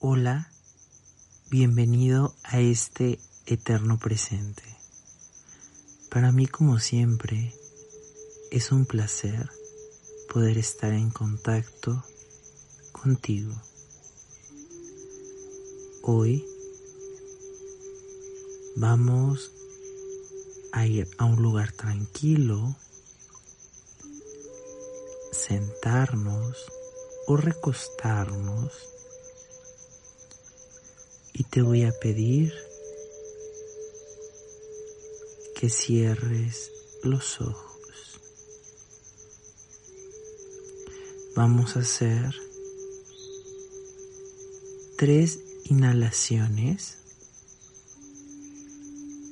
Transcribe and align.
Hola, 0.00 0.48
bienvenido 1.50 2.32
a 2.44 2.60
este 2.60 3.18
eterno 3.46 3.98
presente. 3.98 4.62
Para 6.08 6.30
mí, 6.30 6.46
como 6.46 6.78
siempre, 6.78 7.52
es 8.52 8.70
un 8.70 8.86
placer 8.86 9.50
poder 10.32 10.56
estar 10.56 10.92
en 10.92 11.10
contacto 11.10 12.04
contigo. 12.92 13.60
Hoy 16.02 16.46
vamos 18.76 19.50
a 20.70 20.86
ir 20.86 21.08
a 21.18 21.24
un 21.24 21.42
lugar 21.42 21.72
tranquilo, 21.72 22.76
sentarnos 25.32 26.56
o 27.26 27.36
recostarnos 27.36 28.97
y 31.38 31.44
te 31.44 31.62
voy 31.62 31.84
a 31.84 31.92
pedir 31.92 32.52
que 35.54 35.70
cierres 35.70 36.72
los 37.04 37.40
ojos. 37.40 38.20
Vamos 41.36 41.76
a 41.76 41.80
hacer 41.80 42.34
tres 44.96 45.38
inhalaciones, 45.66 46.98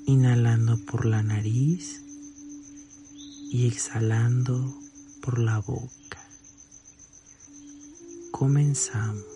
inhalando 0.07 0.79
por 0.87 1.07
la 1.07 1.25
nariz 1.25 2.03
y 3.51 3.67
exhalando 3.67 4.79
por 5.23 5.41
la 5.41 5.59
boca. 5.59 6.25
Comenzamos. 8.31 9.36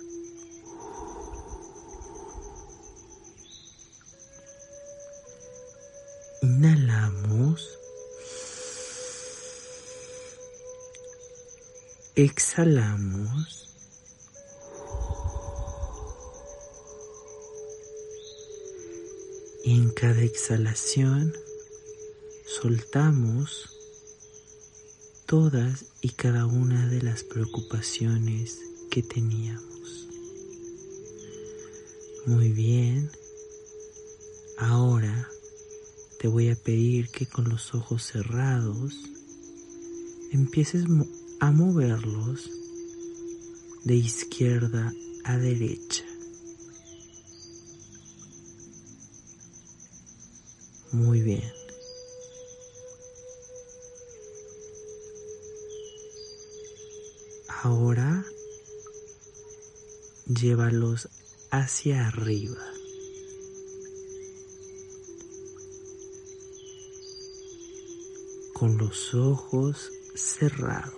Exhalamos. 12.15 13.69
Y 19.63 19.75
en 19.75 19.91
cada 19.91 20.21
exhalación 20.21 21.33
soltamos 22.45 23.69
todas 25.25 25.85
y 26.01 26.09
cada 26.09 26.45
una 26.45 26.87
de 26.89 27.01
las 27.01 27.23
preocupaciones 27.23 28.57
que 28.89 29.01
teníamos. 29.01 30.07
Muy 32.25 32.49
bien. 32.49 33.09
Ahora 34.57 35.29
te 36.21 36.27
voy 36.27 36.51
a 36.51 36.55
pedir 36.55 37.09
que 37.09 37.25
con 37.25 37.49
los 37.49 37.73
ojos 37.73 38.03
cerrados 38.03 38.93
empieces 40.31 40.85
a 41.39 41.51
moverlos 41.51 42.51
de 43.85 43.95
izquierda 43.95 44.93
a 45.23 45.37
derecha. 45.37 46.05
Muy 50.91 51.21
bien. 51.21 51.51
Ahora 57.63 58.23
llévalos 60.27 61.09
hacia 61.49 62.05
arriba. 62.05 62.70
Con 68.61 68.77
los 68.77 69.15
ojos 69.15 69.89
cerrados. 70.13 70.93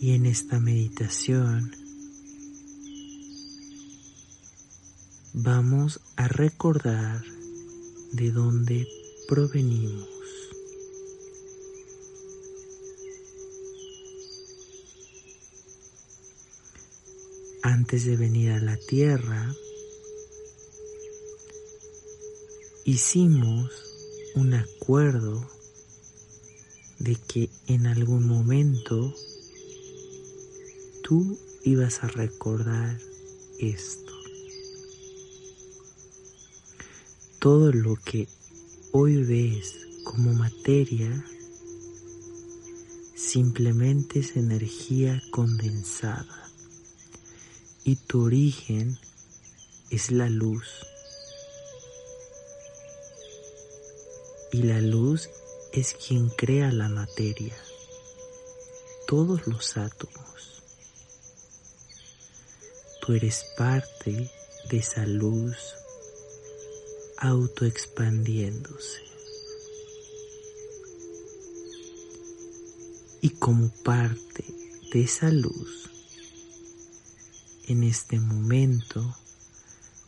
Y 0.00 0.10
en 0.14 0.26
esta 0.26 0.58
meditación 0.58 1.70
vamos 5.34 6.00
a 6.16 6.26
recordar 6.26 7.22
de 8.10 8.32
dónde 8.32 8.88
provenimos. 9.28 10.17
Antes 17.80 18.06
de 18.06 18.16
venir 18.16 18.50
a 18.50 18.58
la 18.58 18.76
tierra, 18.76 19.54
hicimos 22.84 23.70
un 24.34 24.52
acuerdo 24.52 25.48
de 26.98 27.14
que 27.14 27.48
en 27.68 27.86
algún 27.86 28.26
momento 28.26 29.14
tú 31.04 31.38
ibas 31.62 32.02
a 32.02 32.08
recordar 32.08 32.98
esto. 33.60 34.12
Todo 37.38 37.72
lo 37.72 37.94
que 37.94 38.26
hoy 38.90 39.22
ves 39.22 39.76
como 40.02 40.32
materia 40.32 41.24
simplemente 43.14 44.18
es 44.18 44.36
energía 44.36 45.22
condensada 45.30 46.47
y 47.88 47.96
tu 47.96 48.22
origen 48.22 48.98
es 49.88 50.10
la 50.10 50.28
luz. 50.28 50.68
Y 54.52 54.58
la 54.64 54.82
luz 54.82 55.30
es 55.72 55.94
quien 55.94 56.28
crea 56.28 56.70
la 56.70 56.90
materia, 56.90 57.56
todos 59.06 59.46
los 59.46 59.78
átomos. 59.78 60.62
Tú 63.00 63.14
eres 63.14 63.46
parte 63.56 64.30
de 64.68 64.76
esa 64.76 65.06
luz 65.06 65.56
autoexpandiéndose. 67.16 69.00
Y 73.22 73.30
como 73.30 73.70
parte 73.82 74.44
de 74.92 75.04
esa 75.04 75.30
luz, 75.30 75.88
en 77.68 77.82
este 77.82 78.18
momento 78.18 79.14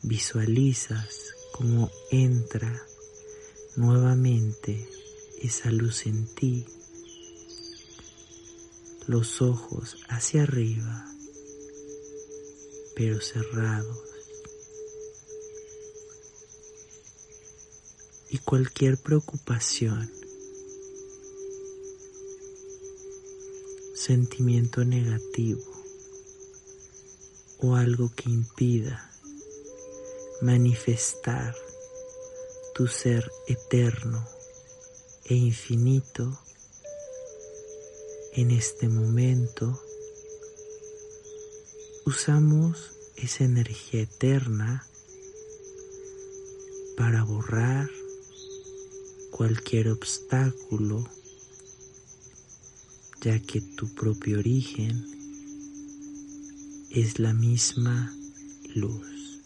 visualizas 0.01 1.35
cómo 1.53 1.91
entra 2.11 2.83
nuevamente 3.77 4.89
esa 5.43 5.71
luz 5.71 6.07
en 6.07 6.27
ti, 6.35 6.65
los 9.07 9.43
ojos 9.43 9.99
hacia 10.09 10.45
arriba, 10.45 11.07
pero 12.97 13.21
cerrados. 13.21 13.99
Y 18.31 18.39
cualquier 18.39 18.97
preocupación, 18.97 20.11
sentimiento 23.95 24.83
negativo 24.87 25.80
o 27.63 27.75
algo 27.75 28.11
que 28.15 28.31
impida 28.31 29.11
manifestar 30.41 31.55
tu 32.75 32.87
ser 32.87 33.31
eterno 33.47 34.27
e 35.27 35.35
infinito 35.35 36.39
en 38.33 38.51
este 38.51 38.89
momento 38.89 39.79
usamos 42.07 42.93
esa 43.17 43.45
energía 43.45 44.03
eterna 44.03 44.87
para 46.97 47.25
borrar 47.25 47.91
cualquier 49.31 49.89
obstáculo 49.89 51.05
ya 53.21 53.39
que 53.41 53.61
tu 53.61 53.95
propio 53.95 54.39
origen 54.39 55.20
es 56.91 57.21
la 57.21 57.33
misma 57.33 58.13
luz. 58.75 59.41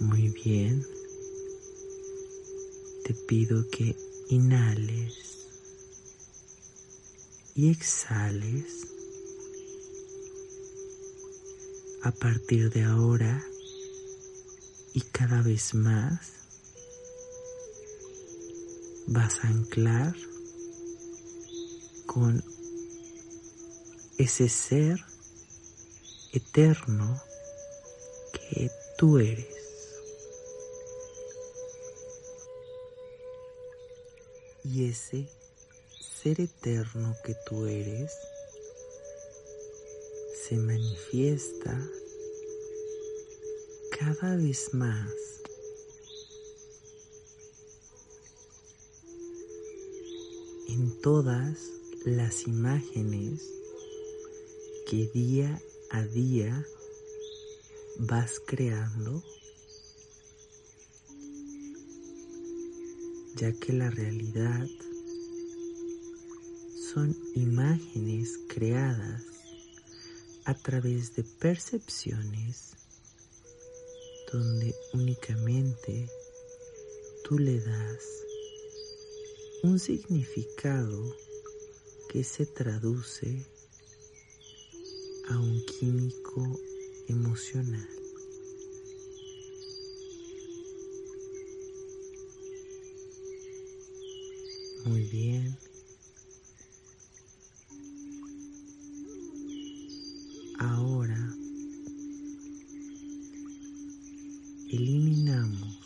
Muy 0.00 0.28
bien. 0.28 0.86
Te 3.04 3.14
pido 3.14 3.68
que 3.68 3.94
inhales 4.30 5.14
y 7.54 7.70
exhales. 7.70 8.86
A 12.04 12.10
partir 12.10 12.70
de 12.70 12.82
ahora 12.84 13.44
y 14.94 15.02
cada 15.02 15.42
vez 15.42 15.74
más 15.74 16.32
vas 19.06 19.44
a 19.44 19.48
anclar 19.48 20.31
con 22.12 22.44
ese 24.18 24.48
ser 24.48 25.02
eterno 26.32 27.22
que 28.32 28.70
tú 28.98 29.18
eres. 29.18 29.46
Y 34.64 34.90
ese 34.90 35.26
ser 36.00 36.40
eterno 36.40 37.16
que 37.24 37.34
tú 37.46 37.66
eres 37.66 38.12
se 40.48 40.56
manifiesta 40.56 41.78
cada 43.98 44.36
vez 44.36 44.74
más 44.74 45.10
en 50.68 51.00
todas 51.00 51.81
las 52.04 52.48
imágenes 52.48 53.48
que 54.88 55.08
día 55.14 55.62
a 55.90 56.02
día 56.02 56.66
vas 57.98 58.40
creando, 58.44 59.22
ya 63.36 63.52
que 63.52 63.72
la 63.72 63.90
realidad 63.90 64.66
son 66.92 67.16
imágenes 67.34 68.38
creadas 68.48 69.22
a 70.44 70.54
través 70.54 71.14
de 71.14 71.22
percepciones 71.22 72.72
donde 74.32 74.74
únicamente 74.92 76.10
tú 77.22 77.38
le 77.38 77.60
das 77.60 78.02
un 79.62 79.78
significado 79.78 81.14
que 82.12 82.22
se 82.22 82.44
traduce 82.44 83.46
a 85.30 85.38
un 85.38 85.64
químico 85.64 86.60
emocional. 87.08 87.88
Muy 94.84 95.04
bien. 95.04 95.56
Ahora 100.58 101.34
eliminamos 104.68 105.78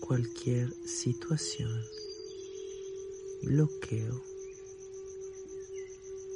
cualquier 0.00 0.70
situación, 0.86 1.82
bloqueo 3.42 4.22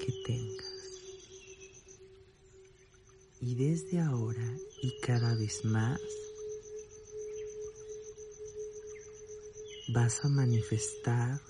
que 0.00 0.12
tengas. 0.24 0.72
Y 3.40 3.54
desde 3.56 4.00
ahora 4.00 4.58
y 4.82 4.98
cada 5.00 5.34
vez 5.34 5.64
más 5.64 6.00
vas 9.88 10.24
a 10.24 10.28
manifestar 10.28 11.40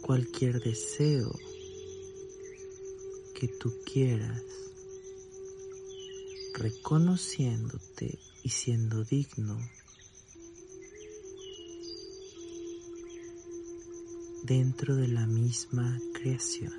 cualquier 0.00 0.60
deseo 0.60 1.32
que 3.34 3.48
tú 3.48 3.74
quieras, 3.84 4.42
reconociéndote 6.54 8.18
y 8.42 8.48
siendo 8.50 9.02
digno 9.02 9.58
dentro 14.44 14.94
de 14.94 15.08
la 15.08 15.26
misma 15.26 15.98
creación. 16.12 16.72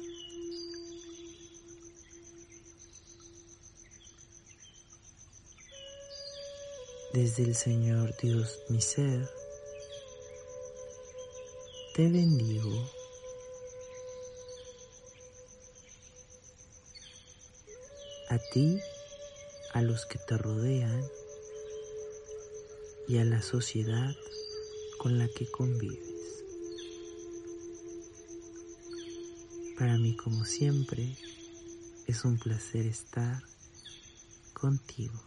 Desde 7.11 7.43
el 7.43 7.55
Señor 7.55 8.15
Dios 8.21 8.59
mi 8.69 8.81
ser, 8.81 9.27
te 11.95 12.03
bendigo 12.03 12.87
a 18.29 18.37
ti, 18.53 18.79
a 19.73 19.81
los 19.81 20.05
que 20.05 20.19
te 20.19 20.37
rodean 20.37 21.03
y 23.07 23.17
a 23.17 23.25
la 23.25 23.41
sociedad 23.41 24.13
con 24.99 25.17
la 25.17 25.27
que 25.29 25.49
convives. 25.49 26.14
Para 29.77 29.97
mí, 29.97 30.15
como 30.15 30.45
siempre, 30.45 31.17
es 32.07 32.23
un 32.23 32.37
placer 32.37 32.85
estar 32.85 33.43
contigo 34.53 35.21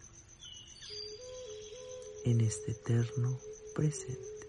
en 2.24 2.40
este 2.40 2.70
eterno 2.72 3.38
presente. 3.74 4.48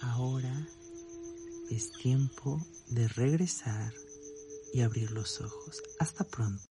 Ahora 0.00 0.68
es 1.70 1.92
tiempo 1.92 2.64
de 2.88 3.08
regresar 3.08 3.92
y 4.72 4.80
abrir 4.80 5.10
los 5.10 5.42
ojos. 5.42 5.82
Hasta 5.98 6.24
pronto. 6.24 6.62